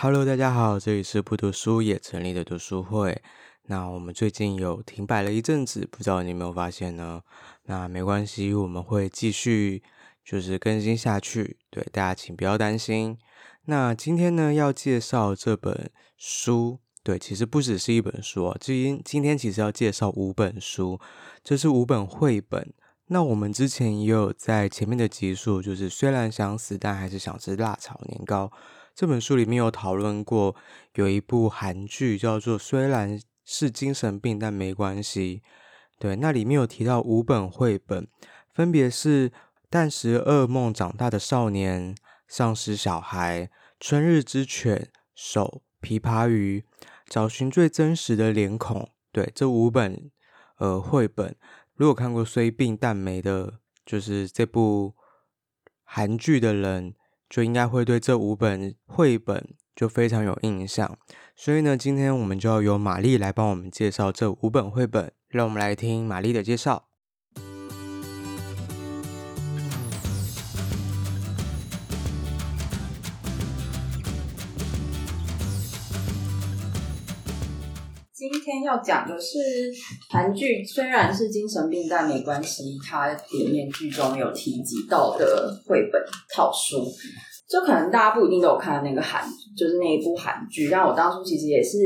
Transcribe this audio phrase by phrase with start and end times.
[0.00, 3.20] Hello，大家好，这里是不读书也成立的读书会。
[3.64, 7.20] 那我们最近有停摆了一阵子，不知道你有没有发现呢？
[7.64, 9.82] 那没关系，我们会继续
[10.24, 11.58] 就是更新下去。
[11.68, 13.18] 对，大家请不要担心。
[13.64, 21.00] 那今天呢，要介绍这本书，对，其实不只是一本书啊，今今天其实要介绍五本书，
[21.42, 22.72] 这是五本绘本。
[23.06, 28.52] 那我们之前也有在前面的集数，就是虽然想死，但还是想吃辣炒年糕。
[28.98, 30.56] 这本书里面有讨论过，
[30.94, 35.40] 有一部韩剧叫做《虽然是精神病，但没关系》。
[36.00, 38.08] 对，那里面有提到五本绘本，
[38.52, 39.30] 分别是
[39.70, 41.94] 《但食噩梦长大的少年》、
[42.26, 43.42] 《丧尸小孩》、
[43.78, 44.76] 《春日之犬》、
[45.14, 46.64] 《手》、《琵琶鱼》、
[47.06, 48.82] 《找寻最真实的脸孔》。
[49.12, 50.10] 对，这五本
[50.56, 51.36] 呃绘本，
[51.76, 54.96] 如果看过《虽病但美》的，就是这部
[55.84, 56.96] 韩剧的人。
[57.28, 60.98] 就应该会对这五本绘本就非常有印象，
[61.36, 65.12] 所以呢，今天我们就要由玛丽来帮我们介绍这五本绘本。
[65.28, 66.87] 让我们来听玛丽的介绍。
[78.18, 79.38] 今天要讲的是
[80.10, 82.76] 韩剧，虽然是精神病，但没关系。
[82.84, 86.02] 它里面剧中有提及到的绘本
[86.34, 86.84] 套书，
[87.48, 89.24] 就可能大家不一定都有看那个韩，
[89.56, 90.68] 就是那一部韩剧。
[90.68, 91.78] 但我当初其实也是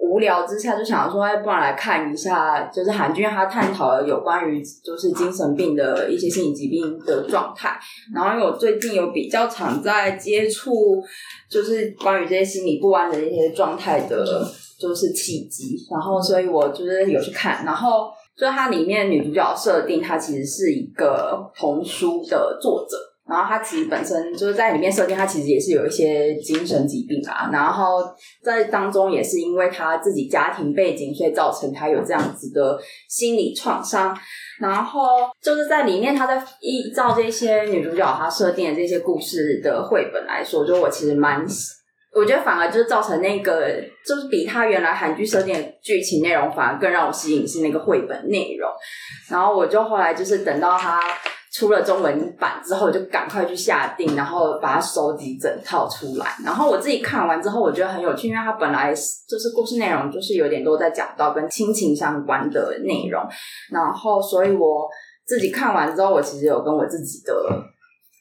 [0.00, 7.78] 无聊之下就想说，哎，不然来看一下，就是韩剧他探讨了有关于就是精神病的一些心理疾病的状态。
[8.14, 11.02] 然后因为我最近有比较常在接触，
[11.50, 14.46] 就是关于这些心理不安的一些状态的。
[14.78, 22.96] 就是契机，然后所以我就是有去看，然后就它里面女主角设定，她其实是一个童书的作者，
[23.28, 28.02] 然后她其实本身就是在里面设定，她其实也是有一些精神疾病啊，然后
[28.42, 34.16] 在当中也是因为她自己家庭背景，所以造成她有这样子的心理创伤，
[34.60, 35.02] 然后
[35.42, 41.46] 就是在里面，她在依照这些女主角她设定的这些故事的绘本来说，就我其实蛮。
[42.16, 43.70] 我觉得反而就是造成那个，
[44.04, 48.68] 就是比他原来韩剧设定的剧情内容反而更让我吸引是那个绘本内容，
[49.30, 50.98] 然后我就后来就是等到他
[51.58, 56.36] 出了中文版之后，就赶快去下定，然后把它收集整套出来。
[56.44, 63.20] 然后我自己看完之后，我觉得很有趣，因为它本来就是故事内容就是有点多在讲到跟亲情相关的内容，
[63.72, 64.88] 然后所以我
[65.26, 67.34] 自己看完之后，我其实有跟我自己的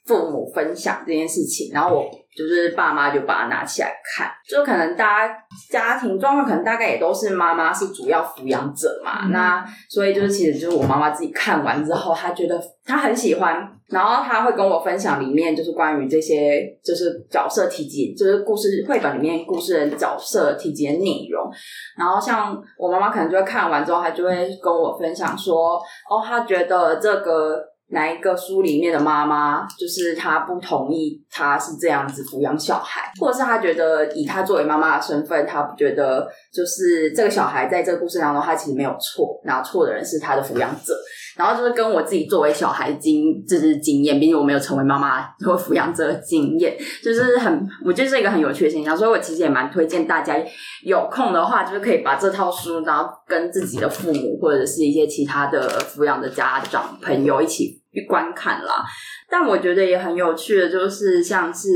[0.08, 2.04] 父母分享这件事情，然后我。
[2.38, 5.34] 就是爸妈就把它拿起来看，就可能大家
[5.72, 21.50] 家庭状况可能大概也都是妈妈是主要抚养者嘛，嗯、那所以就是其实就是我妈妈自己看完之后，她觉得她很喜欢，然后她会跟我分享里面就是关于这些就是角色提及，就是故事绘本里面故事的角色提及的内容，
[21.98, 25.76] 然后像我妈妈可能就会看完之后，她就会跟我分享说，
[26.08, 27.64] 哦，她觉得这个。
[27.90, 40.94] 哪一个书里面的妈妈，就是她不同意她是这样子抚养小孩，或者是她觉得以她作为妈妈的身份，她不觉得就是这个小孩在这个故事当中，他其实没有错，然后错的人是他的抚养者。
[41.38, 50.36] 然后就是跟我自己作为小孩经就是经验，毕竟我没有成为妈妈或抚养者的经验，就是很我觉得是一个很有趣的现象，所以我其实也蛮推荐大家
[50.84, 58.84] 有空的话，就是可以把这套书，然后跟自己的父母或者是一些其他的抚养的家长朋友一起去观看啦。
[59.30, 61.70] 但我觉得也很有趣的，就是像是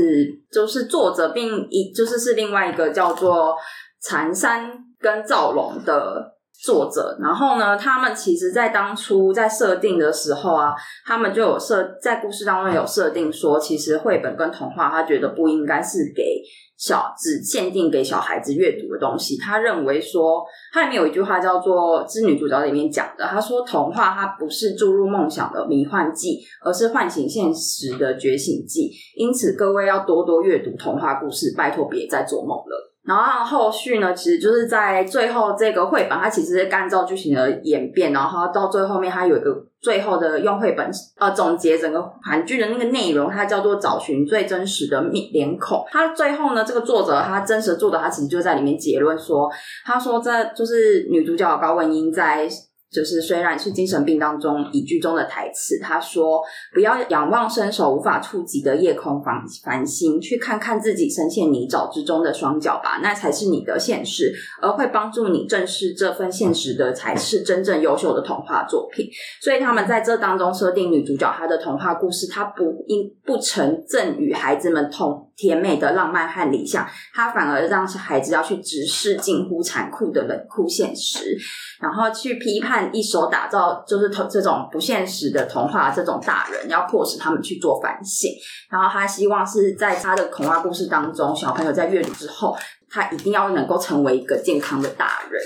[0.50, 3.54] 就是作者并一就是是另外一个叫做
[4.00, 6.32] 残山跟赵龙的。
[6.60, 10.72] 作者，然后呢，他们其实，在当初在设定的时候啊，
[11.04, 16.40] 他们就有设在故事当中有设定说，其实绘本跟童话，他觉得不应该是给
[16.78, 19.36] 小只限定给小孩子阅读的东西。
[19.36, 28.92] 他认为说，它里面有一句话叫做，织女主角里面讲的，他说，童话它不是注入梦想的迷幻剂，而是唤醒现实的觉醒剂。
[29.16, 32.91] 因此，各位要多多阅读童话故事，拜托别再做梦了。
[33.04, 40.88] 然后后续呢，其实就是在最后这个绘本，它其实是干燥剧情的演变，然后到最后面，它有一个最后的用绘本
[41.18, 45.84] 呃总结整个韩剧的那个内容，它叫做找寻最真实的面脸孔。
[45.90, 49.50] 它最后呢，这个作者他真实作者，他其实就在里面结论说，
[49.84, 52.48] 他说这就是女主角高文英在。
[52.92, 56.42] 就是虽然是精神病当中一句中的台词，他说
[56.74, 69.08] ：“不要仰望伸手无法触及的夜空繁繁星，去看看自己深陷泥沼之中的双脚吧，那才是你的现实，而会帮助你正视这份现实的，才是真正优秀的童话作品。”
[69.40, 75.30] 所以他们在这当中设定女主角她的童话故事，她不应不曾赠与孩子们童。
[75.42, 81.36] 甜美的浪漫和理想，他反而让孩子要去直视近乎残酷的冷酷现实，
[81.80, 88.30] 然后去批判一手打造就是这种不现实的童话这种大人，要迫使他们去做反省。
[88.70, 92.56] 然后他希望是在他的童话故事当中，小朋友在阅读之后。
[92.92, 95.42] 他一定要能够成为一个健康的大人，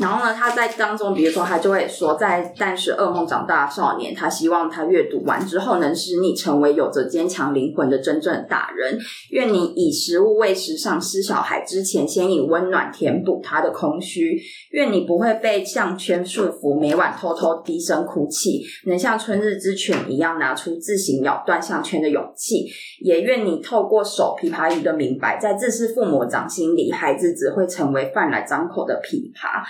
[0.00, 8.98] 然后呢，他在当中，比如说，他就会说，在但是噩梦长大的少年，他希望他阅读完之后，能使你成为有着坚强灵魂的真正的大人。
[9.30, 14.40] 愿你以食物喂食上失小孩之前，先以温暖填补他的空虚。
[14.70, 22.66] 愿你不会被项圈束缚，每晚偷偷低声哭泣，能像春日之犬一样拿出自行咬断项圈的勇气。
[23.00, 29.62] 也愿你透过手琵琶鱼的明白，在自私父母掌心你，孩子只会成为饭来张口的琵琶。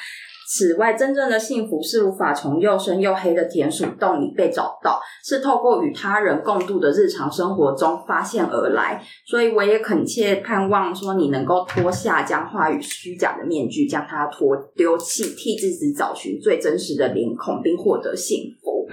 [0.50, 9.02] 此外，真正的幸福是无法从又深又黑的田鼠洞里被找到，是透过与他人共度的日常生活中发现而来。
[9.26, 18.88] 所以，我也恳切盼望说，你能够脱下僵化与虚假的面具，将它脱丢弃，替自己找寻最真实的脸孔，并获得幸福。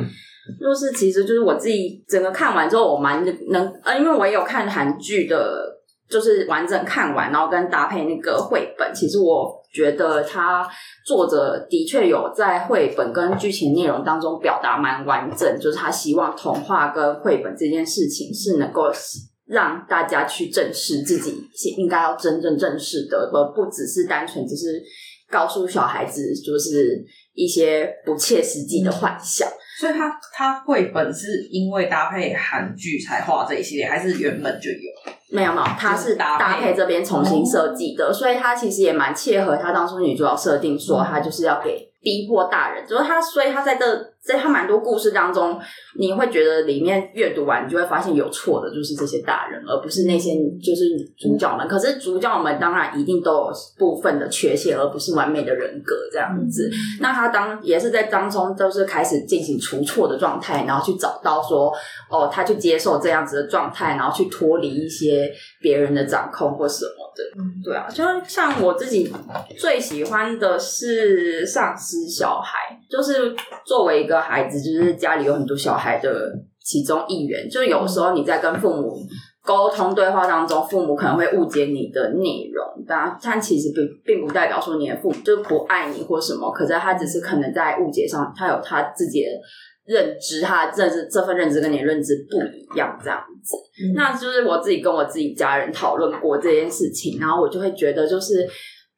[0.59, 5.64] 若是，其实就是我自己整个看完之后，我蛮能呃，因为我也有看韩剧的。
[6.09, 10.67] 就是完整看完，然后跟搭配那个绘本，其实我觉得他
[11.05, 18.91] 作者的确有在绘本跟剧情内容当中表达蛮完整，就是他希望童话跟绘本这件事情是能够
[19.47, 21.47] 让大家去正视自己
[21.77, 24.81] 应该要真正正视的，而不只是单纯只是
[25.29, 27.03] 告诉小孩子就是
[27.33, 29.47] 一些不切实际的幻想。
[29.77, 35.04] 所以他他绘本是因为搭配韩剧才画这一系列，还是原本就有？
[35.35, 44.14] 没有没有，它是搭配这边重新设计的，所以它其实也蛮切合他当初女主角设定，说他就是要给逼迫大人，就是他，所以他在这。
[44.25, 45.60] 在他蛮多故事当中，
[46.00, 51.68] 你会觉得里面阅读完，你就会发现有错的就是这些大人，而不是那些就是主角们。
[51.68, 56.69] 可是主角们当然一定都有部分的缺陷，而不是完美的人格这样子。
[57.00, 61.72] 那他当也是在当中都是开始进行除错的状态，然后去找到说，
[62.10, 65.31] 哦，他去接受这样子的状态，然后去脱离一些
[65.62, 67.24] 别人的掌控或什么的。
[67.63, 69.12] 对啊，就像我自己
[69.57, 73.35] 最喜欢的是丧尸小孩，就是
[73.65, 74.25] 作为一个。
[74.25, 76.33] 孩子就是家里有很多小孩的
[76.63, 78.97] 其中一员，就有时候你在跟父母
[79.43, 89.29] 沟通对话当中，父母可能会误解你的内容，但但其实并并不代表说你的父母就不爱你或什么，可是他只是可能在误解上，他有他自己的
[89.85, 93.55] 认知，他认知这份认知跟你的认知不一样，这样子。
[93.83, 98.47] 嗯、那就是我自己跟我自己家人讨论过这件事情，然后我就会觉得，就是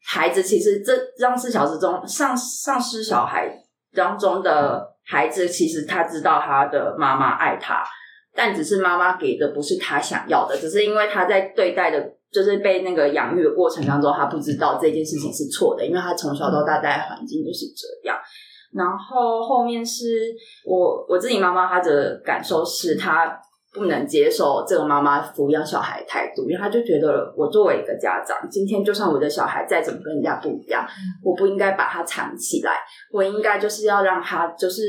[0.06, 3.52] 孩子其实这让四小时中丧丧失小孩
[3.94, 4.96] 当中的。
[5.10, 7.82] 孩子其实他知道他的妈妈爱他，
[8.36, 18.18] 但只是妈妈给的不是他想要的，只是因为他在对待的，就是被那个养育的过程当中，他不知道这件事情是错的，因为他从小到大待环境就是这样。
[18.74, 20.36] 然后后面是
[20.66, 23.40] 我我自己妈妈，她的感受是她。
[23.78, 30.86] 不能接受这个妈妈抚养小孩的态度，因为他就觉得我作为一个家长，今天就算我的小孩再怎么跟人家不一样，
[31.24, 32.74] 我不应该把他藏起来，
[33.12, 34.82] 我应该就是要让他，就是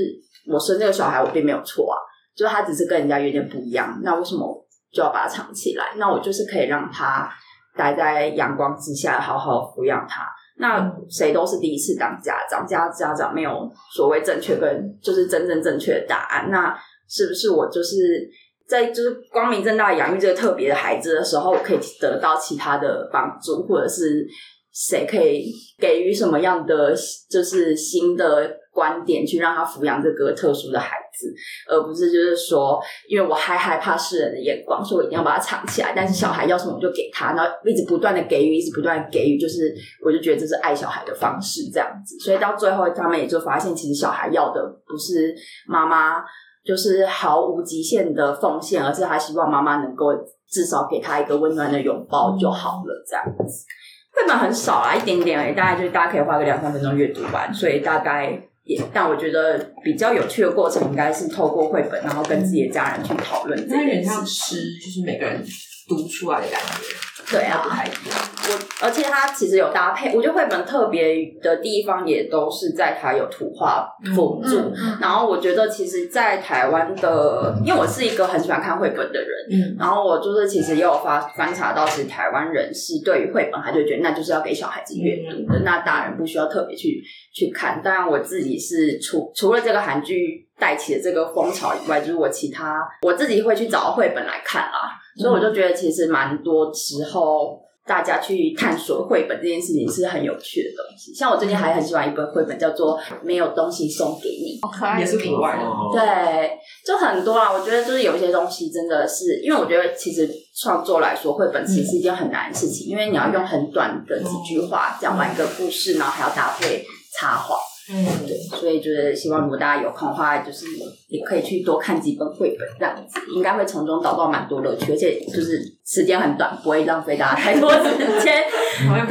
[0.50, 1.96] 我生这个小孩，我并没有错啊，
[2.34, 5.92] 就是他只是跟人家有点不一样，那为什么就要把他藏起来？
[5.96, 7.30] 那我就是可以让他
[7.76, 10.22] 待在阳光之下，好好抚养他。
[10.60, 16.76] 那谁都是第一次当家长，家家长没有所谓正确跟就是真正正确的答案，那
[17.08, 18.28] 是不是我就是？
[18.68, 24.26] 在就是光明正大养育这个特别的孩子的时候，我可以得到其他的帮助，或者是
[24.72, 26.94] 谁可以给予什么样的
[27.30, 31.34] 就是新的观点，去让他抚养这个特殊的孩子，
[31.66, 35.94] 而不是就是说，因为我还害怕世人的眼光，所以我一定要把他藏起来。
[35.96, 42.18] 但是小孩要什么我就给他，然后一直不断的给予，一直不断给予，就是我就觉得这是爱小孩的方式，这样子。
[42.18, 45.34] 所以到最后，他们也就发现，其实小孩要的不是
[45.66, 46.22] 妈妈。
[46.68, 50.08] 就是毫无极限的奉献，而是他希望妈妈能够
[50.46, 53.64] 至少给他一个温暖的拥抱就好了，这样子。
[54.12, 57.50] 绘本很少啊，一点点而已，大概就是大家可以花个两三分钟阅读完。
[57.54, 63.66] 所以大概也，但我觉得比较有趣的过程应该是透过绘本，然后跟自己的家人去讨论。
[63.66, 65.42] 这有点像诗，就是每个人
[65.88, 66.94] 读出来的感觉。
[67.30, 68.18] 对啊，不太一样。
[68.48, 74.56] 我而且它其实有搭配，我觉得绘本特别的地方也都是在它有图画辅助。
[74.56, 87.02] 嗯嗯嗯、然后我觉得其实，在台湾的，因为我是一个很喜欢看绘本的人，嗯，然后我就是其实也有发观察到，其实台湾人是对于绘本，他就觉得那就是要给小孩子阅读的，嗯、那大人不需要特别去
[87.34, 87.82] 去看。
[87.82, 94.96] 当然，我自己是除除了这个韩剧带起的这个风潮以外，就是我其他我自己会去找绘本来看啦。
[95.18, 97.66] 所以我就觉得其实蛮多时候。
[97.88, 101.14] 大家去探索绘本这件事情是很有趣的东西。
[101.14, 105.64] 像我最近还很喜欢一本绘本，叫做《没有东西送给你》，可爱，也是国外的。
[105.90, 106.50] 对，
[106.84, 107.50] 就很多啊。
[107.50, 116.84] 我觉得就是有一些东西真的是，因为我觉得其实创作来说，绘本其实是一件很难的事情，嗯、因为你要用很短的几句话讲完一个故事，然后还要搭配
[117.18, 117.56] 插画。
[117.90, 120.66] 嗯，对，所以就是希望如果大家有空的话，就是
[121.08, 128.44] 也可以去多看几本绘本，这样子应该会从中找到蛮多乐趣，而且就是时间很短，不会浪费大家太多时间。
[128.90, 129.04] 我也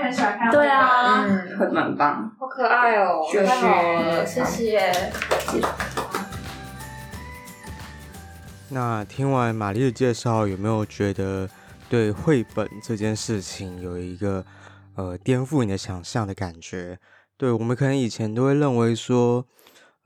[0.00, 0.50] 很喜欢看。
[0.52, 1.26] 对啊，
[1.58, 3.52] 会蛮棒，好可爱哦，谢谢。
[4.24, 4.92] 谢谢。
[8.70, 11.48] 那听完玛丽的介绍，有没有觉得
[11.88, 14.44] 对绘本这件事情有一个
[14.94, 16.96] 呃颠覆你的想象的感觉？
[17.38, 19.46] 对，我们可能以前都会认为说，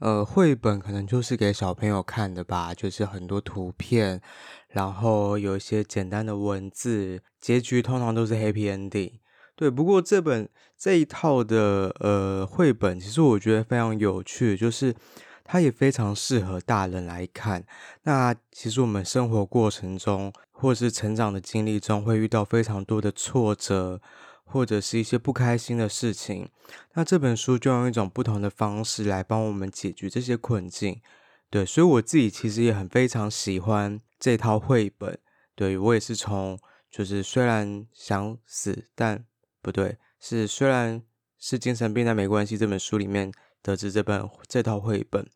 [0.00, 4.20] 呃，绘本可能就是给小朋友看的吧，就是很多图片，
[4.68, 9.12] 然后有一些简单的文字，结局通常都是 happy ending。
[9.56, 10.46] 对，不过这本
[10.76, 14.94] 这一套的呃绘本，其实我觉得非常有趣，就是
[15.42, 17.64] 它也非常适合大人来看。
[18.02, 24.02] 那其实我们生活过程中，或是成长的经历中，会遇到非常多的挫折。
[24.44, 26.50] 或者是一些不开心的事情，
[26.94, 31.00] 那这本书就用一种不同的方式来帮我们解决这些困境。
[31.48, 35.18] 对，所以我自己其实也很非常喜欢这套绘本。
[35.54, 36.58] 对，我也是从
[36.90, 39.24] 就是虽然想死，但
[39.60, 41.02] 不对，是虽然
[41.38, 43.32] 是精神病但没关系这本书里面
[43.62, 45.28] 得知这本这套绘本，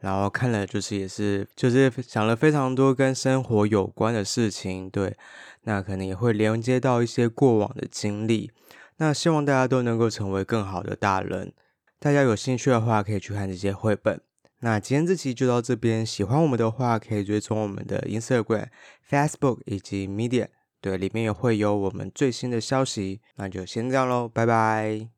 [0.00, 4.88] 然后看了就是也是就是想了非常多跟生活有关的事情。
[4.90, 5.16] 对。
[5.68, 8.52] 那可能也会连接到一些过往的经历。
[8.98, 11.52] 那希望大家都能够成为更好的大人。
[11.98, 14.20] 大家有兴趣的话，可以去看这些绘本。
[14.60, 16.06] 那今天这期就到这边。
[16.06, 18.68] 喜欢我们的话，可以追踪我们的 Instagram、
[19.10, 20.46] Facebook 以及 Media，
[20.80, 23.20] 对，里面也会有我们最新的消息。
[23.34, 25.08] 那就先这样喽，拜拜。